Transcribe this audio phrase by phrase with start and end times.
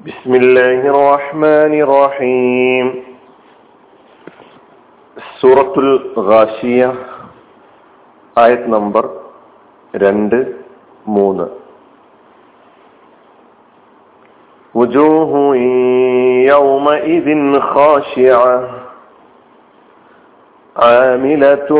[0.00, 2.86] بسم الله الرحمن الرحيم
[5.40, 5.88] സൂറത്തുൽ
[6.28, 6.82] ഗാഷിയ
[8.36, 9.04] ആയത് നമ്പർ
[9.94, 10.38] രണ്ട്
[11.06, 11.46] മൂന്ന്
[14.74, 15.32] وجوه
[16.52, 17.28] يومئذ
[17.70, 18.54] خاشعة
[20.76, 21.70] عاملة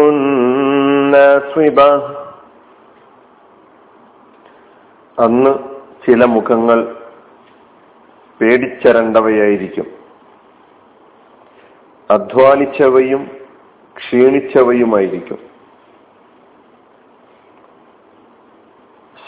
[1.15, 1.91] ناصبة
[5.19, 5.53] അന്ന്
[6.05, 6.79] ചില മുഖങ്ങൾ
[8.42, 9.86] പേടിച്ചരണ്ടവയായിരിക്കും.
[12.12, 13.32] അധ്വാനിച്ചവയും
[13.98, 15.40] ക്ഷീണിച്ചവയുമായിരിക്കും.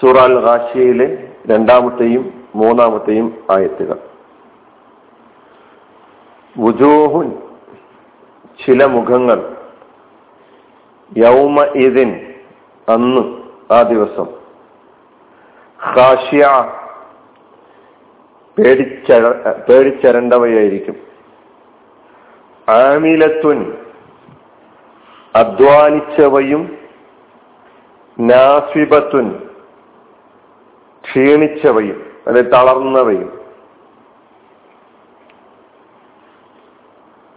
[0.01, 3.99] സുറാൽ റാഷ്യയിലെ രണ്ടാമത്തെയും മൂന്നാമത്തെയും ആയത്തുകൾ.
[6.59, 7.41] വുജോഹുൻ
[8.65, 9.57] ചില മുഖങ്ങൾ.
[11.17, 12.33] യൗമ ഇതിൻ
[12.89, 13.37] അന്ന്
[13.73, 14.25] ആ ദിവസം.
[15.81, 16.43] ഹാഷ്യ
[18.57, 19.11] പേടിച്ച
[19.69, 20.95] പേടിച്ചരണ്ടവയായിരിക്കും.
[22.69, 23.77] ആമിലത്വൻ
[25.35, 26.77] അധ്വാനിച്ചവയും
[28.19, 29.49] നാസ്വിപത്വൻ
[31.03, 33.39] ക്ഷീണിച്ചവയും അല്ലെ തളർന്നവയും.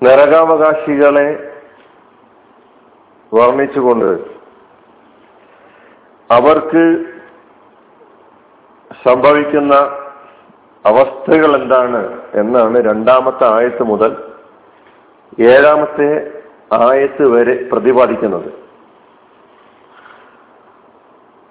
[0.02, 1.58] നരകാവകാശികളെ
[3.34, 4.26] വർണിച്ചുകൊണ്ട്
[6.30, 7.04] അവർക്ക്
[9.04, 9.99] സംഭവിക്കുന്ന
[10.86, 14.16] അവസ്ഥകൾ എന്താണ് എന്നാണ് രണ്ടാമത്തെ ആയത്ത് മുതൽ
[15.40, 16.08] ഏഴാമത്തെ
[16.72, 18.48] ആയത്ത് വരെ പ്രതിപാദിക്കുന്നത്.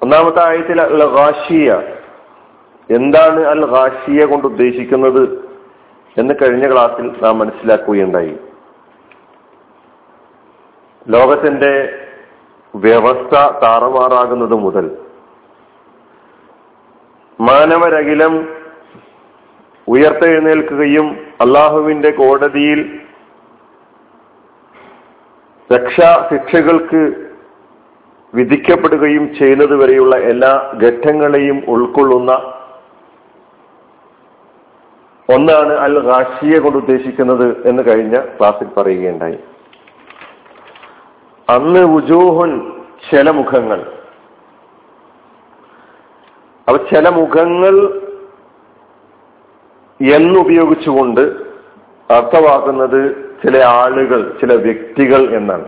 [0.01, 1.71] ഒന്നാമത്തെ ആയത്തിൽ അൽ റാഷിയ
[2.89, 5.23] എന്താണ് അൽ റാഷിയ കൊണ്ട് ഉദ്ദേശിക്കുന്നത്
[6.17, 8.35] എന്ന് കഴിഞ്ഞ ക്ലാസ്സിൽ നാം മനസ്സിലാക്കുകയുണ്ടായി.
[11.09, 11.73] ലോകത്തിന്റെ
[12.75, 14.97] വ്യവസ്ഥ താറുമാറാകുന്നത് മുതൽ
[17.41, 18.58] മാനവരകിലം
[19.89, 21.07] ഉയർത്തെഴുന്നേൽക്കുകയും
[21.41, 22.79] അള്ളാഹുവിന്റെ കോടതിയിൽ
[25.69, 27.01] രക്ഷാ ശിക്ഷകൾക്ക്
[28.33, 32.31] വിധിക്കപ്പെടുകയും ചെയ്യുന്നത് വരെയുള്ള എല്ലാ ഘട്ടങ്ങളെയും ഉൾക്കൊള്ളുന്ന
[35.29, 39.39] ഒന്നാണ് അൽ റാഷിയെ കൊണ്ട് ഉദ്ദേശിക്കുന്നത് എന്ന് കഴിഞ്ഞ ക്ലാസ്സിൽ പറയുകയുണ്ടായി.
[41.49, 42.51] അന്ന് ഉജൂഹുൻ
[43.11, 43.79] ചില മുഖങ്ങൾ.
[46.67, 47.75] അവ ചില മുഖങ്ങൾ
[50.01, 51.21] എന്നുപയോഗിച്ചുകൊണ്ട്
[52.13, 55.67] അർത്ഥമാക്കുന്നത് ചില ആളുകൾ ചില വ്യക്തികൾ എന്നാണ്.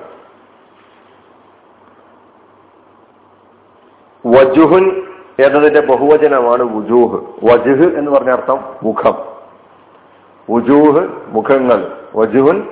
[4.27, 5.07] വജുഹുൻ
[5.39, 7.15] എന്നതിന്റെ ബഹുവചനമാണ് വുജൂഹ്.
[7.43, 9.15] വജുഹ് എന്ന് പറഞ്ഞ അർത്ഥം മുഖം.
[10.49, 11.97] വുജൂഹ് മുഖങ്ങൾ.
[12.15, 12.69] വജുഹുൻ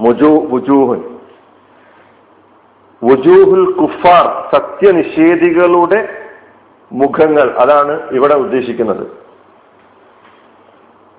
[0.00, 1.18] മുജൂ വുജൂഹുൻ.
[3.04, 6.08] വുജൂഹുൽ കുഫാർ സത്യനിഷേധികളുടെ
[6.92, 7.56] മുഖങ്ങൾ.
[7.58, 9.29] അതാണ് ഇവിടെ ഉദ്ദേശിക്കുന്നത്.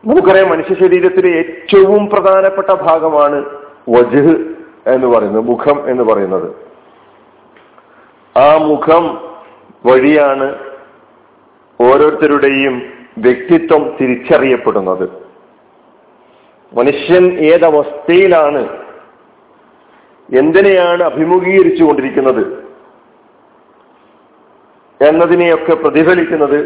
[0.06, 3.46] നമുക്കറിയാം മനുഷ്യ ശരീരത്തിലെ ഏറ്റവും പ്രധാനപ്പെട്ട ഭാഗമാണ്
[3.90, 4.36] വജുഹ്
[4.88, 6.48] എന്ന് പറയുന്നത് മുഖം എന്ന് പറയുന്നത്.
[8.36, 9.04] ആ മുഖം
[9.86, 10.48] വഴിയാണ്
[11.80, 12.76] ഓരോരുത്തരുടെയും
[13.18, 15.06] വ്യക്തിത്വം തിരിച്ചറിയപ്പെടുന്നത്.
[16.78, 18.64] മനുഷ്യൻ ഏതവസ്ഥയിലാണ്
[20.30, 22.44] എന്തിനെയാണ് അഭിമുഖീകരിച്ചു കൊണ്ടിരിക്കുന്നത്
[25.02, 26.60] എന്നതിനെയൊക്കെ പ്രതിഫലിക്കുന്നത്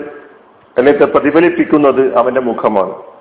[0.78, 3.15] അല്ലെങ്കിൽ പ്രതിഫലിപ്പിക്കുന്നത് അവന്റെ മുഖമാണ്.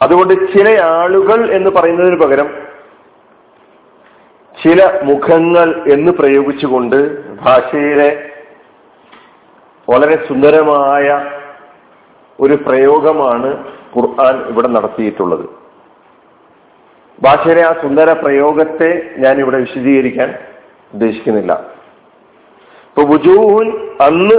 [0.00, 2.48] അതുകൊണ്ട് ചില ആളുകൾ എന്ന് പറയുന്നതിന് പകരം
[4.62, 6.98] ചില മുഖങ്ങൾ എന്ന് പ്രയോഗിച്ചുകൊണ്ട്
[7.44, 8.10] ഭാഷയിലെ
[9.88, 11.06] വളരെ സുന്ദരമായ
[12.40, 13.50] ഒരു പ്രയോഗമാണ്
[13.96, 15.44] ഖുർആൻ ഇവിടെ നടത്തിയിട്ടുള്ളത്.
[17.22, 20.30] ഭാഷയിലെ ആ സുന്ദര പ്രയോഗത്തെ ഞാൻ ഇവിടെ വിശദീകരിക്കാൻ
[20.94, 21.52] ഉദ്ദേശിക്കുന്നില്ല.
[22.88, 23.68] ഇപ്പൊ ബുജൂഹുൻ
[24.06, 24.36] അന്ന്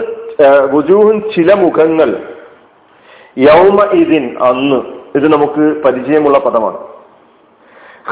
[0.73, 2.09] ബുജൂഹുൻ ചില മുഖങ്ങൾ
[3.37, 6.77] യൗമ ഇതിൻ അന്ന് ഇത് നമുക്ക് പരിചയമുള്ള പദമാണ്.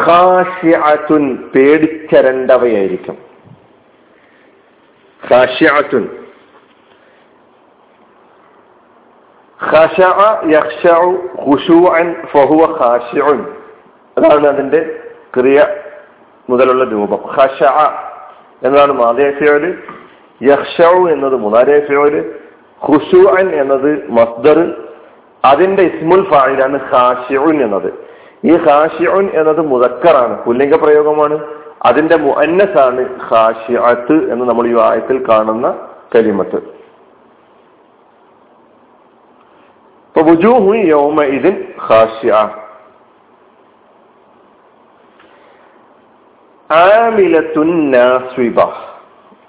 [0.05, 3.17] ഖാഷിഅത്തുൻ പേടിച്ചരണ്ടവയായിരിക്കും.
[5.29, 6.09] ഖാഷിഅത്തുൻ.
[9.59, 10.19] ഖശഅ
[12.31, 12.63] ഫഹുവ
[14.17, 14.79] അതാണ് അതിന്റെ
[15.35, 15.67] ക്രിയ
[16.49, 17.21] മുതലുള്ള രൂപം.
[17.35, 17.77] ഖശഅ
[18.63, 19.63] എന്നതാണ് മാതേഫിയോൽ
[20.41, 22.15] യഖ്ശഉ എന്നത് മുനാരേഫിയോൽ
[22.81, 24.84] ഖുശൂഅൻ എന്നത് മസ്ദർ
[25.45, 27.89] അതിന്റെ ഇസ്മുൽ ഫായിലാണ് ഹാഷിഉൻ എന്നത്.
[28.45, 31.37] ഈ ഹാഷിഉൻ എന്നത് മുതക്കറാണ് പുല്ലിംഗ പ്രയോഗമാണ്.
[31.85, 35.67] അതിന്റെ മുഅന്നസാണ് ഹാഷിഅത്ത് എന്ന് നമ്മൾ ഈ ആയത്തിൽ കാണുന്ന
[36.15, 36.59] കലിമത്ത്.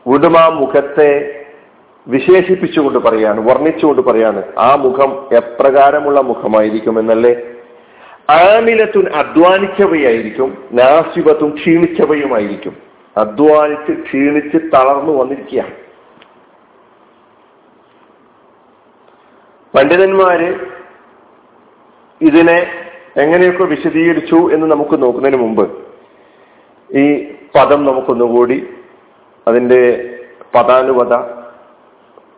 [0.06, 1.10] ഉടുമാ മുഖത്തെ
[2.06, 7.32] വിശേഷിപ്പിച്ചുകൊണ്ട് പറയാണ് വർണിച്ചുകൊണ്ട് പറയാണ് ആ മുഖം എപ്രകാരമുള്ള മുഖമായിരിക്കും എന്നല്ലേ
[8.30, 12.74] ആമിലത്തുൻ അധ്വാനിച്ചവയായിരിക്കും നാസിബത്തും ക്ഷീണിച്ചവയുമായിരിക്കും.
[13.16, 15.62] അധ്വാനിച്ച് ക്ഷീണിച്ച് തളർന്നു വന്നിരിക്കുക
[19.74, 20.48] പണ്ഡിതന്മാര്
[22.20, 22.58] ഇതിനെ
[23.16, 25.64] എങ്ങനെയൊക്കെ വിശദീകരിച്ചു എന്ന് നമുക്ക് നോക്കുന്നതിന് മുമ്പ്
[26.90, 27.04] ഈ
[27.54, 28.68] പദം നമുക്കൊന്നുകൂടി
[29.46, 29.80] അതിന്റെ
[30.54, 31.14] പദാനുപത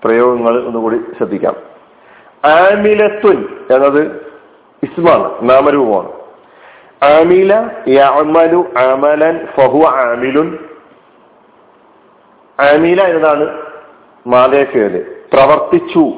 [0.04, 1.56] പ്രയോഗങ്ങൾ ഒന്നുകൂടി ശ്രദ്ധിക്കാം.
[2.44, 4.26] ആമിലത്തുൻ എന്നത്
[4.82, 6.12] ഇസ്മാണ് നാമരൂപമാണ്.
[7.04, 10.58] ആമില യമലു ആമലൻ ഫഹു ആമിലുൻ.
[12.60, 13.62] ആമില എന്നതാണ്
[14.26, 16.12] മാതേക്കയിൽ പ്രവർത്തിച്ചു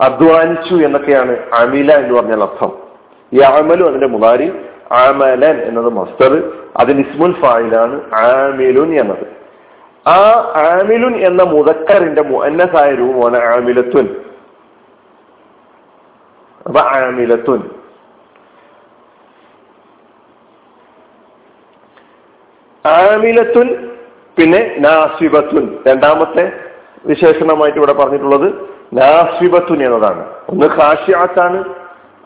[0.00, 2.72] അധ്വാനിച്ചു എന്നൊക്കെയാണ് അമില എന്ന് പറഞ്ഞാൽ അർത്ഥം.
[3.34, 4.52] യമലു അതിന്റെ മുതാരി
[4.92, 9.41] ആമലൻ എന്നത് മസ്തർ അതിന് ഇസ്മുൽ ഫായിലാണ് ആമിലുൻ എന്നത്.
[10.06, 10.18] ആ
[10.56, 14.16] ആമിലുൻ എന്ന മുതക്കറിന്റെ മുഅന്നസായ രൂപമാണ് ആമിലത്തുൻ.
[16.66, 17.70] അപ്പൊ ആമിലത്തുൻ.
[22.86, 23.90] ആമിലത്തുൻ
[24.38, 25.78] പിന്നെ നാസിബത്തുൻ.
[25.88, 26.52] രണ്ടാമത്തെ
[27.06, 28.52] വിശേഷണമായിട്ട് ഇവിടെ പറഞ്ഞിട്ടുള്ളത്
[28.92, 30.30] നാസിബത്തുൻ എന്നതാണ്.
[30.48, 31.64] ഒന്ന് ഖാഷിയാത്താണ്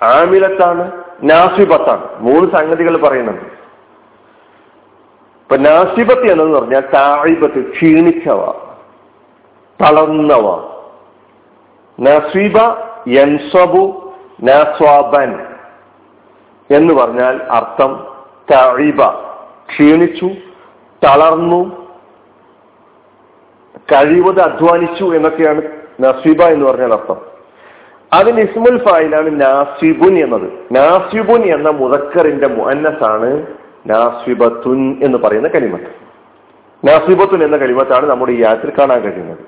[0.03, 2.05] ആമിലത്താണ് നാസിബത്താണ്.
[2.19, 3.66] മൂന്ന് സംഗതികൾ പറയുന്നുണ്ട്.
[5.47, 8.53] ഇപ്പൊ നാസിബത്ത് എന്നു പറഞ്ഞാൽ താഴിബത്ത് ക്ഷീണിച്ചവ
[9.81, 10.65] തളർന്നവ.
[12.01, 12.57] നസീബ
[13.09, 14.13] യൻസബു
[14.43, 15.47] നാസ്വാബൻ
[16.71, 18.07] എന്ന് പറഞ്ഞാൽ അർത്ഥം
[18.53, 19.07] താഴിബ
[19.69, 20.27] ക്ഷീണിച്ചു
[21.07, 21.87] തളർന്നു
[23.93, 25.63] കഴിവത് അധ്വാനിച്ചു എന്നൊക്കെയാണ്
[26.01, 27.17] നസീബ എന്ന് പറഞ്ഞാൽ അർത്ഥം.
[28.13, 30.53] അതിന് ഇസ്മുൽ ഫായിലാണ് നാസിബുൻ എന്നത്.
[30.73, 33.47] നാസിബുൻ എന്ന മുതക്കറിന്റെ മുഅന്നസാണ്
[33.87, 35.87] നാസിബത്തുൻ എന്ന് പറയുന്ന കലിമത്ത്.
[36.87, 39.39] നാസിബത്തുൻ എന്ന കലിമത്താണ് നമ്മുടെ ഈ യാത്ര കാണാൻ കഴിയുന്നത്.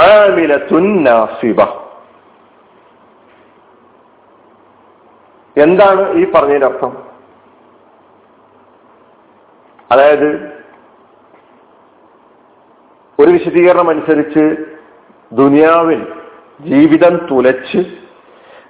[0.00, 1.62] ആമിലത്തുൻ നാസിബ.
[5.56, 7.08] എന്താണ് ഈ പറഞ്ഞതിന്റെ അർത്ഥം?
[9.92, 10.58] അതായത്
[13.20, 14.54] ഒരു വിശദീകരണം അനുസരിച്ച്
[15.32, 16.12] ദുനിയാവിൽ
[16.60, 17.96] ജീവിതം തുലച്ച്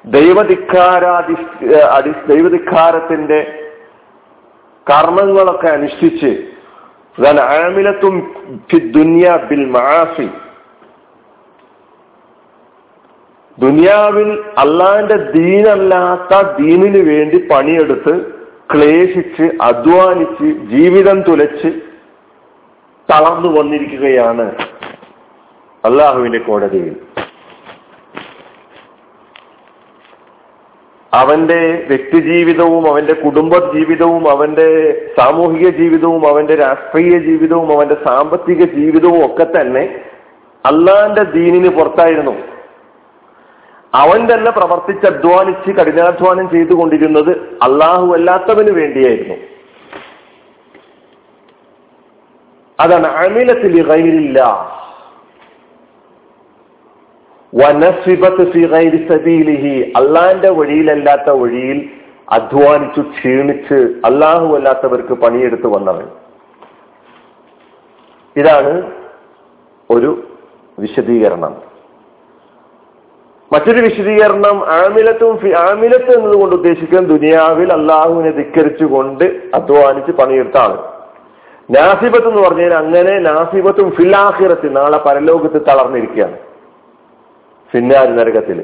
[0.04, 1.32] ദൈവധിക്കാരാധി
[1.74, 3.67] അടി ദൈവധിക്കാരത്തിന്റെ
[4.90, 6.30] കർമ്മങ്ങളൊക്കെ അനുഷ്ഠിച്ച്
[7.54, 8.14] ആമിലത്തും
[9.48, 10.28] ബിൽ മാഫി
[13.58, 18.14] ദുനിയാവിൽ അള്ളാന്റെ ദീനല്ലാത്ത ദീനിന് വേണ്ടി പണിയെടുത്ത്
[18.72, 21.70] ക്ലേശിച്ച് അധ്വാനിച്ച് ജീവിതം തുലച്ച്
[23.08, 24.46] തളർന്നു വന്നിരിക്കുകയാണ്
[25.84, 26.94] അള്ളാഹുവിന്റെ കോടതിയിൽ.
[31.14, 34.68] അവന്റെ വ്യക്തിജീവിതവും അവന്റെ കുടുംബ ജീവിതവും അവന്റെ
[35.18, 40.00] സാമൂഹിക ജീവിതവും അവന്റെ രാഷ്ട്രീയ ജീവിതവും അവന്റെ സാമ്പത്തിക ജീവിതവും ഒക്കെ തന്നെ
[40.66, 42.32] അള്ളാന്റെ ദീനിന് പുറത്തായിരുന്നു.
[43.94, 47.30] അവൻ തന്നെ പ്രവർത്തിച്ച് അധ്വാനിച്ച് കഠിനാധ്വാനം ചെയ്തുകൊണ്ടിരുന്നത്
[47.62, 49.34] അള്ളാഹു അല്ലാത്തവന് വേണ്ടിയായിരുന്നു.
[52.80, 54.68] അതാണ് അമിലത്തിൽ ഗൈരില്ല
[59.96, 61.90] അള്ളാന്റെ വഴിയിലല്ലാത്ത വഴിയിൽ
[62.32, 66.06] അധ്വാനിച്ചു ക്ഷീണിച്ച് അള്ളാഹു അല്ലാത്തവർക്ക് പണിയെടുത്ത് വന്നവൻ.
[68.36, 68.92] ഇതാണ്
[69.90, 70.24] ഒരു
[70.78, 71.56] വിശദീകരണം.
[73.52, 79.24] മറ്റൊരു വിശദീകരണം ആമിലത്തും ആമിലത്ത് എന്നതുകൊണ്ട് ഉദ്ദേശിക്കുന്നത് ദുനിയാവിൽ അള്ളാഹുവിനെ ധിക്കരിച്ചുകൊണ്ട്
[79.54, 80.98] അധ്വാനിച്ച് പണിയെടുത്ത ആൾ.
[81.70, 86.47] നാസിബത്ത് എന്ന് പറഞ്ഞാൽ അങ്ങനെ നാസിബത്തും ഫിലാഹിറത്തിൽ നാളെ പരലോകത്ത് തളർന്നിരിക്കുകയാണ്.
[87.72, 88.58] ഫിന്നാരി നരകത്തിൽ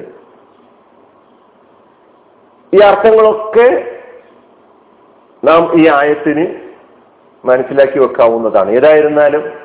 [2.74, 3.68] ഈ അർത്ഥങ്ങളൊക്കെ
[5.44, 6.44] നാം ഈ ആയത്തിന്
[7.46, 8.70] മനസ്സിലാക്കി വെക്കാവുന്നതാണ്.
[8.70, 9.64] ഏതായിരുന്നാലും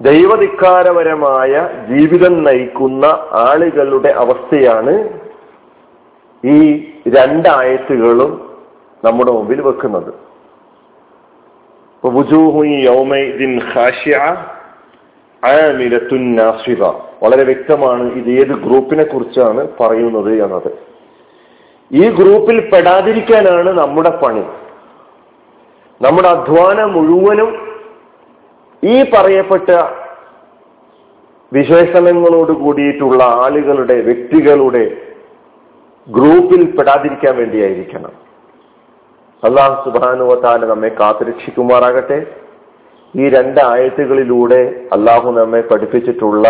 [0.00, 1.52] ദൈവധിക്കാരപരമായ
[1.90, 5.20] ജീവിതം നയിക്കുന്ന ആളുകളുടെ അവസ്ഥയാണ്
[6.44, 6.58] ഈ
[7.08, 8.60] രണ്ടായത്തുകളും
[9.04, 10.12] നമ്മുടെ മുമ്പിൽ വെക്കുന്നത്.
[17.22, 20.78] വളരെ വ്യക്തമാണ് ഇത് ഏത് ഗ്രൂപ്പിനെ കുറിച്ചാണ് പറയുന്നത് എന്നത്.
[21.92, 24.44] ഈ ഗ്രൂപ്പിൽ പെടാതിരിക്കാനാണ് നമ്മുടെ പണി.
[26.02, 27.78] നമ്മുടെ അധ്വാനം മുഴുവനും
[28.84, 29.70] ഈ പറയപ്പെട്ട
[31.52, 34.96] വിശേഷണങ്ങളോട് കൂടിയിട്ടുള്ള ആളുകളുടെ വ്യക്തികളുടെ
[36.08, 38.12] ഗ്രൂപ്പിൽ പെടാതിരിക്കാൻ വേണ്ടിയായിരിക്കണം.
[39.44, 42.43] അള്ളാഹു സുബാനുവത്താൽ നമ്മെ കാത്തുരക്ഷിക്കുമാറാകട്ടെ.
[43.14, 44.60] ഈ രണ്ട് ആയത്തുകളിലൂടെ
[44.92, 46.46] അള്ളാഹു നമ്മെ പഠിപ്പിച്ചിട്ടുള്ള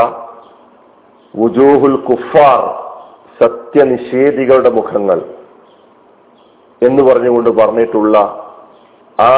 [1.34, 2.60] വുജൂഹുൽ കുഫാർ
[3.42, 5.18] സത്യനിഷേധികളുടെ മുഖങ്ങൾ
[6.82, 8.16] എന്ന് പറഞ്ഞുകൊണ്ട് പറഞ്ഞിട്ടുള്ള
[9.18, 9.34] ആ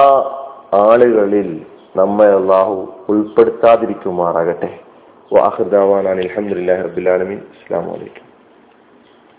[0.74, 1.48] ആളുകളിൽ
[1.96, 2.76] നമ്മെ അള്ളാഹു
[3.08, 4.70] ഉൾപ്പെടുത്താതിരിക്കുമാറാകട്ടെ.
[5.32, 8.26] വാഹിർദാവാൻ അലഹമുല്ലാ റബുലാലമീൻ അസ്സാം വലൈക്കും